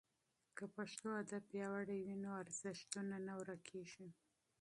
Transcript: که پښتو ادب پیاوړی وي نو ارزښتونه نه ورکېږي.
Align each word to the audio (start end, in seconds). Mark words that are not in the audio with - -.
که 0.57 0.65
پښتو 0.75 1.07
ادب 1.21 1.43
پیاوړی 1.51 1.99
وي 2.05 2.15
نو 2.23 2.29
ارزښتونه 2.41 3.15
نه 3.27 3.33
ورکېږي. 3.39 4.09